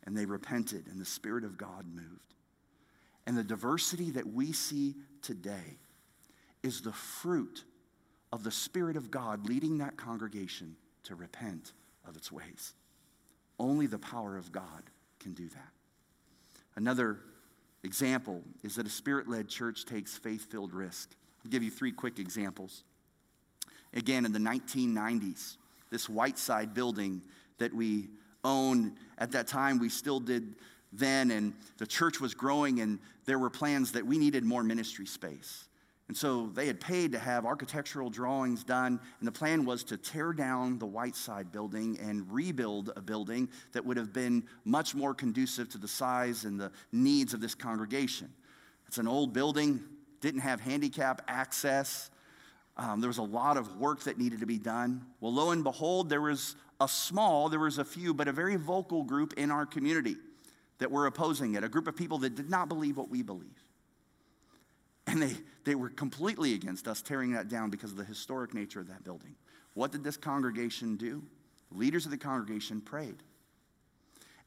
[0.05, 2.35] And they repented, and the Spirit of God moved.
[3.27, 5.79] And the diversity that we see today
[6.63, 7.65] is the fruit
[8.33, 11.73] of the Spirit of God leading that congregation to repent
[12.07, 12.75] of its ways.
[13.59, 14.83] Only the power of God
[15.19, 15.69] can do that.
[16.77, 17.19] Another
[17.83, 21.11] example is that a spirit led church takes faith filled risk.
[21.45, 22.85] I'll give you three quick examples.
[23.95, 25.57] Again, in the 1990s,
[25.91, 27.23] this Whiteside building
[27.59, 28.09] that we
[28.45, 30.55] own at that time, we still did
[30.93, 35.07] then, and the church was growing, and there were plans that we needed more ministry
[35.07, 35.68] space.
[36.09, 39.99] And so they had paid to have architectural drawings done, and the plan was to
[39.99, 45.13] tear down the Whiteside building and rebuild a building that would have been much more
[45.13, 48.33] conducive to the size and the needs of this congregation.
[48.87, 49.85] It's an old building,
[50.23, 52.11] didn't have handicap access.
[52.79, 55.05] Um, there was a lot of work that needed to be done.
[55.21, 58.57] Well, lo and behold, there was a small, there was a few, but a very
[58.57, 60.17] vocal group in our community
[60.79, 63.68] that were opposing it, a group of people that did not believe what we believe.
[65.09, 65.35] And they,
[65.65, 69.05] they were completely against us tearing that down because of the historic nature of that
[69.05, 69.35] building.
[69.73, 71.23] What did this congregation do?
[71.73, 73.17] The leaders of the congregation prayed.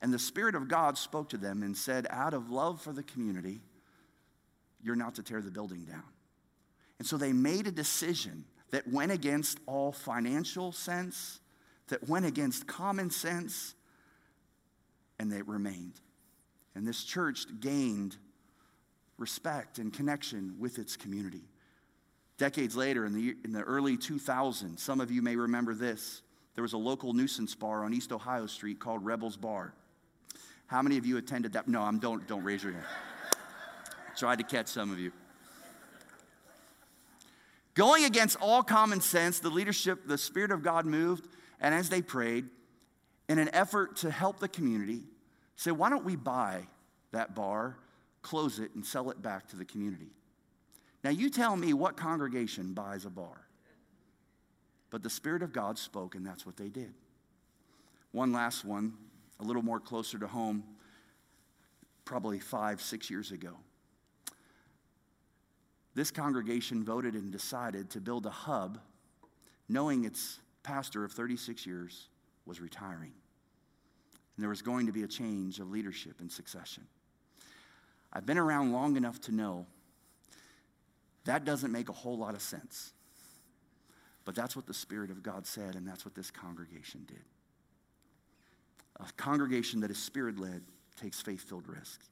[0.03, 3.01] And the Spirit of God spoke to them and said, out of love for the
[3.01, 3.61] community,
[4.83, 6.03] you're not to tear the building down.
[6.99, 11.39] And so they made a decision that went against all financial sense,
[11.87, 13.73] that went against common sense,
[15.17, 15.99] and they remained.
[16.75, 18.17] And this church gained
[19.21, 21.43] respect and connection with its community.
[22.37, 26.23] Decades later, in the, in the early 2000s, some of you may remember this.
[26.55, 29.73] There was a local nuisance bar on East Ohio Street called Rebels Bar.
[30.65, 31.67] How many of you attended that?
[31.67, 32.85] No, I'm, don't, don't raise your hand.
[34.17, 35.11] Tried to catch some of you.
[37.73, 41.27] Going against all common sense, the leadership, the Spirit of God moved,
[41.61, 42.45] and as they prayed,
[43.29, 45.03] in an effort to help the community,
[45.55, 46.67] said, Why don't we buy
[47.11, 47.77] that bar
[48.21, 50.11] close it, and sell it back to the community.
[51.03, 53.47] Now, you tell me what congregation buys a bar.
[54.89, 56.93] But the Spirit of God spoke, and that's what they did.
[58.11, 58.93] One last one,
[59.39, 60.63] a little more closer to home,
[62.05, 63.53] probably five, six years ago.
[65.95, 68.79] This congregation voted and decided to build a hub,
[69.67, 72.09] knowing its pastor of 36 years
[72.45, 73.13] was retiring.
[74.35, 76.85] And there was going to be a change of leadership and succession.
[78.13, 79.65] I've been around long enough to know
[81.25, 82.93] that doesn't make a whole lot of sense.
[84.25, 87.23] But that's what the Spirit of God said, and that's what this congregation did.
[88.99, 90.61] A congregation that is spirit led
[90.99, 92.09] takes faith filled risks.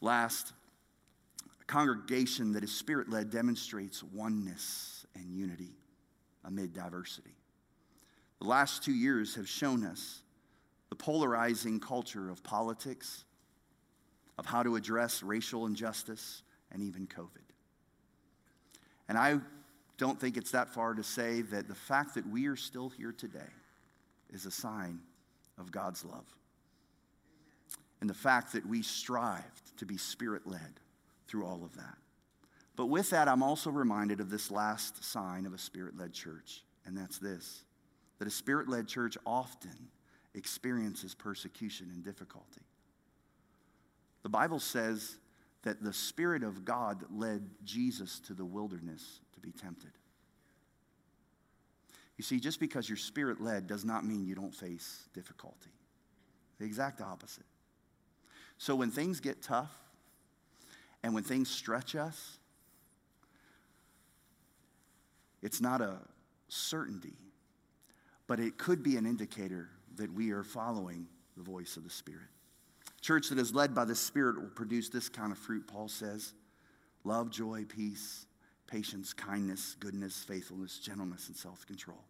[0.00, 0.52] Last,
[1.60, 5.74] a congregation that is spirit led demonstrates oneness and unity
[6.44, 7.36] amid diversity.
[8.40, 10.22] The last two years have shown us
[10.88, 13.24] the polarizing culture of politics,
[14.38, 17.46] of how to address racial injustice and even COVID.
[19.08, 19.38] And I
[19.98, 23.12] don't think it's that far to say that the fact that we are still here
[23.12, 23.52] today
[24.32, 25.00] is a sign
[25.58, 26.26] of God's love.
[28.00, 30.80] And the fact that we strived to be spirit led
[31.26, 31.96] through all of that.
[32.76, 36.62] But with that, I'm also reminded of this last sign of a spirit led church,
[36.84, 37.62] and that's this
[38.18, 39.88] that a spirit led church often
[40.34, 42.62] experiences persecution and difficulty.
[44.26, 45.18] The Bible says
[45.62, 49.92] that the Spirit of God led Jesus to the wilderness to be tempted.
[52.16, 55.70] You see, just because you're spirit led does not mean you don't face difficulty.
[56.58, 57.44] The exact opposite.
[58.58, 59.70] So when things get tough
[61.04, 62.38] and when things stretch us,
[65.40, 65.98] it's not a
[66.48, 67.14] certainty,
[68.26, 71.06] but it could be an indicator that we are following
[71.36, 72.26] the voice of the Spirit.
[73.06, 76.32] Church that is led by the Spirit will produce this kind of fruit, Paul says
[77.04, 78.26] love, joy, peace,
[78.66, 82.02] patience, kindness, goodness, faithfulness, gentleness, and self control.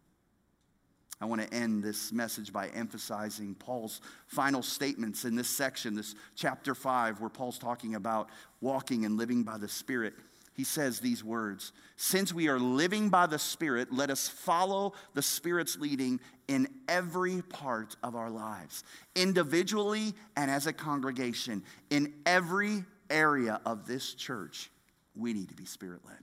[1.21, 6.15] I want to end this message by emphasizing Paul's final statements in this section, this
[6.35, 10.15] chapter 5, where Paul's talking about walking and living by the Spirit
[10.57, 15.21] he says these words Since we are living by the Spirit, let us follow the
[15.21, 18.83] Spirit's leading in every part of our lives,
[19.15, 21.63] individually and as a congregation.
[21.91, 24.71] In every area of this church,
[25.15, 26.17] we need to be Spirit led.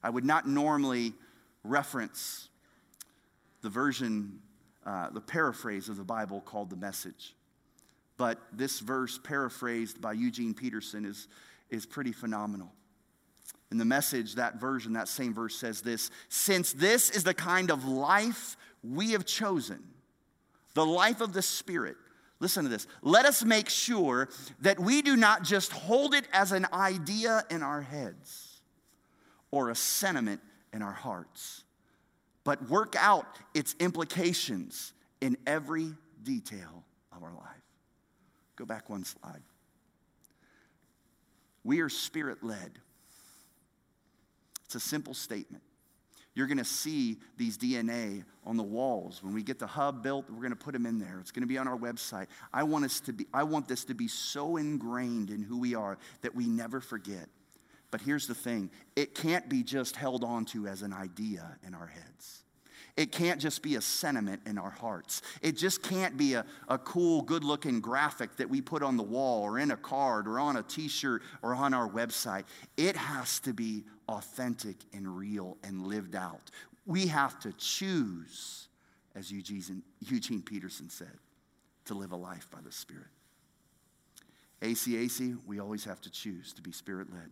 [0.00, 1.12] I would not normally
[1.64, 2.48] reference
[3.62, 4.38] the version,
[4.86, 7.34] uh, the paraphrase of the Bible called the message.
[8.16, 11.26] But this verse, paraphrased by Eugene Peterson, is,
[11.68, 12.72] is pretty phenomenal.
[13.70, 17.70] In the message, that version, that same verse says this Since this is the kind
[17.70, 19.82] of life we have chosen,
[20.74, 21.96] the life of the Spirit,
[22.40, 22.86] listen to this.
[23.02, 24.28] Let us make sure
[24.60, 28.60] that we do not just hold it as an idea in our heads
[29.50, 30.40] or a sentiment
[30.72, 31.64] in our hearts,
[32.44, 35.92] but work out its implications in every
[36.22, 37.44] detail of our life.
[38.56, 39.42] Go back one slide.
[41.64, 42.78] We are spirit led.
[44.68, 45.62] It's a simple statement.
[46.34, 49.22] You're going to see these DNA on the walls.
[49.22, 51.20] When we get the hub built, we're going to put them in there.
[51.20, 52.26] It's going to be on our website.
[52.52, 55.74] I want us to be I want this to be so ingrained in who we
[55.74, 57.28] are that we never forget
[57.90, 61.72] But here's the thing it can't be just held on to as an idea in
[61.72, 62.44] our heads.
[62.94, 65.22] It can't just be a sentiment in our hearts.
[65.40, 69.02] It just can't be a, a cool, good looking graphic that we put on the
[69.02, 72.44] wall or in a card or on a t shirt or on our website.
[72.76, 76.50] It has to be authentic and real and lived out.
[76.86, 78.68] We have to choose,
[79.14, 81.18] as Eugene, Eugene Peterson said,
[81.84, 83.06] to live a life by the Spirit.
[84.62, 87.30] ACAC, we always have to choose to be Spirit led.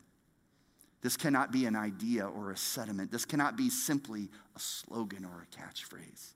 [1.02, 3.12] This cannot be an idea or a sentiment.
[3.12, 6.32] This cannot be simply a slogan or a catchphrase.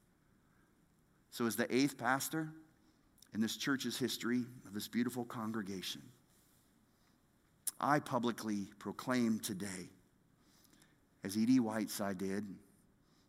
[1.31, 2.49] So, as the eighth pastor
[3.35, 6.03] in this church's history of this beautiful congregation,
[7.81, 9.89] I publicly proclaim today,
[11.25, 11.61] as E.D.
[11.61, 12.45] Whiteside did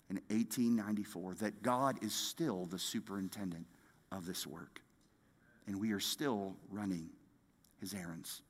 [0.10, 3.66] in 1894, that God is still the superintendent
[4.12, 4.82] of this work,
[5.68, 7.10] and we are still running
[7.80, 8.42] his errands.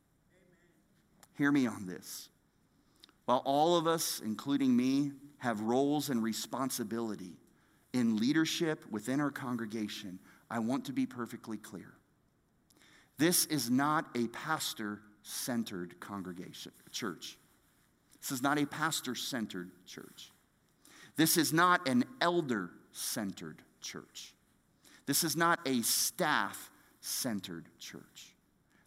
[1.37, 2.29] Hear me on this.
[3.25, 7.37] While all of us, including me, have roles and responsibility
[7.93, 10.19] in leadership within our congregation,
[10.49, 11.93] I want to be perfectly clear.
[13.17, 17.37] This is not a pastor centered congregation, church.
[18.21, 20.31] This is not a pastor centered church.
[21.15, 24.33] This is not an elder centered church.
[25.05, 26.69] This is not a staff
[27.01, 28.35] centered church.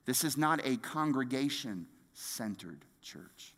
[0.07, 3.55] This is not a congregation centered church.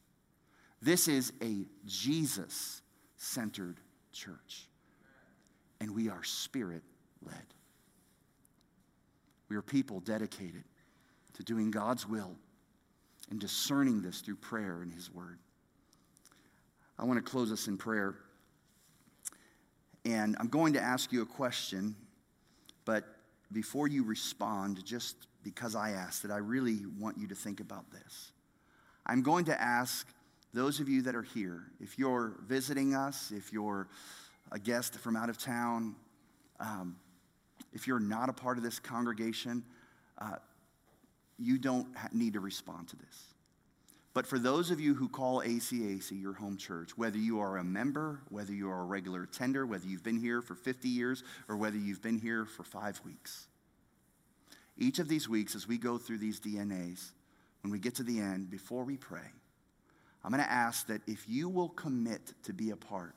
[0.80, 2.82] This is a Jesus
[3.16, 3.76] centered
[4.12, 4.68] church.
[5.80, 6.82] And we are spirit
[7.22, 7.34] led.
[9.48, 10.64] We are people dedicated
[11.34, 12.34] to doing God's will
[13.30, 15.38] and discerning this through prayer and His Word.
[16.98, 18.14] I want to close us in prayer.
[20.04, 21.96] And I'm going to ask you a question,
[22.84, 23.04] but
[23.52, 27.90] before you respond, just because I asked it, I really want you to think about
[27.90, 28.32] this.
[29.04, 30.06] I'm going to ask
[30.54, 33.88] those of you that are here, if you're visiting us, if you're
[34.52, 35.94] a guest from out of town,
[36.60, 36.96] um,
[37.72, 39.62] if you're not a part of this congregation,
[40.18, 40.36] uh,
[41.38, 43.35] you don't need to respond to this.
[44.16, 47.62] But for those of you who call ACAC your home church, whether you are a
[47.62, 51.56] member, whether you are a regular attender, whether you've been here for 50 years, or
[51.58, 53.46] whether you've been here for five weeks,
[54.78, 57.10] each of these weeks, as we go through these DNAs,
[57.60, 59.28] when we get to the end, before we pray,
[60.24, 63.14] I'm going to ask that if you will commit to be a part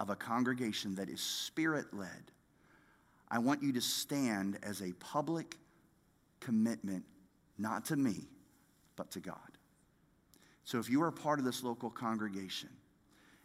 [0.00, 2.32] of a congregation that is spirit led,
[3.30, 5.58] I want you to stand as a public
[6.40, 7.04] commitment,
[7.58, 8.28] not to me,
[8.96, 9.47] but to God.
[10.68, 12.68] So if you are part of this local congregation,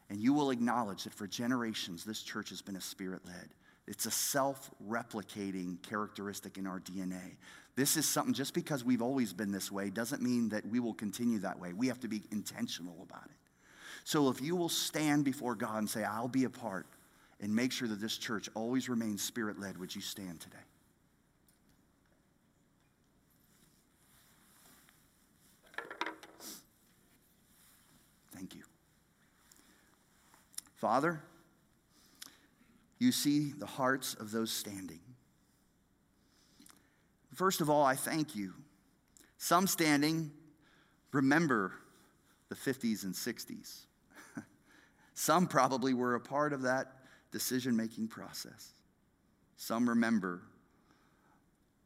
[0.09, 3.47] and you will acknowledge that for generations this church has been a spirit led,
[3.87, 7.37] it's a self replicating characteristic in our DNA.
[7.77, 10.93] This is something, just because we've always been this way, doesn't mean that we will
[10.93, 11.71] continue that way.
[11.71, 13.37] We have to be intentional about it.
[14.03, 16.87] So if you will stand before God and say, I'll be a part,
[17.39, 20.57] and make sure that this church always remains spirit led, would you stand today?
[28.43, 28.63] Thank you.
[30.83, 31.21] Father,
[32.99, 34.99] you see the hearts of those standing.
[37.33, 38.53] First of all, I thank you.
[39.37, 40.29] Some standing
[41.13, 41.71] remember
[42.49, 43.83] the 50s and 60s.
[45.13, 46.91] Some probably were a part of that
[47.31, 48.73] decision making process.
[49.55, 50.41] Some remember,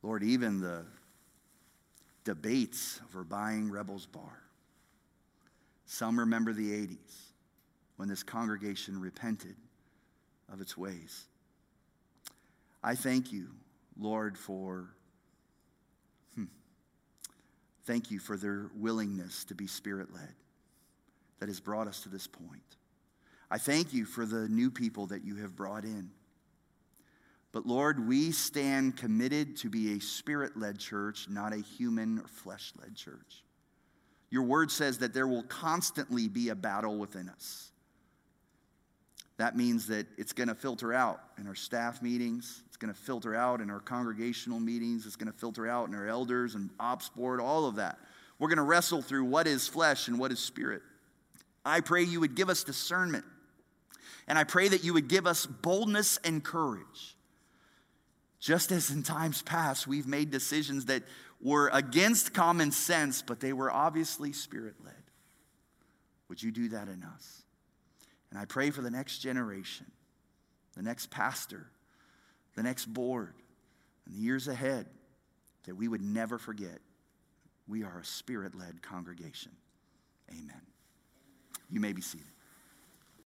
[0.02, 0.86] Lord, even the
[2.24, 4.42] debates over buying Rebels Bar.
[5.86, 7.27] Some remember the 80s
[7.98, 9.56] when this congregation repented
[10.52, 11.26] of its ways.
[12.84, 13.50] I thank you,
[14.00, 14.88] Lord, for
[16.36, 16.46] hmm,
[17.86, 20.34] thank you for their willingness to be spirit led
[21.40, 22.62] that has brought us to this point.
[23.50, 26.10] I thank you for the new people that you have brought in.
[27.52, 32.28] But Lord, we stand committed to be a spirit led church, not a human or
[32.28, 33.44] flesh led church.
[34.30, 37.72] Your word says that there will constantly be a battle within us.
[39.38, 42.64] That means that it's going to filter out in our staff meetings.
[42.68, 45.06] It's going to filter out in our congregational meetings.
[45.06, 48.00] It's going to filter out in our elders and ops board, all of that.
[48.40, 50.82] We're going to wrestle through what is flesh and what is spirit.
[51.64, 53.26] I pray you would give us discernment.
[54.28, 57.16] And I pray that you would give us boldness and courage.
[58.40, 61.04] Just as in times past, we've made decisions that
[61.42, 64.94] were against common sense, but they were obviously spirit led.
[66.30, 67.44] Would you do that in us?
[68.32, 69.86] And I pray for the next generation,
[70.76, 71.68] the next pastor,
[72.56, 73.34] the next board,
[74.06, 74.88] and the years ahead
[75.66, 76.80] that we would never forget
[77.68, 79.52] we are a spirit led congregation.
[80.32, 80.62] Amen.
[81.70, 82.28] You may be seated.